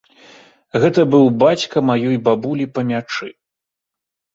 [0.85, 3.27] Гэта быў бацька маёй бабулі па мячы.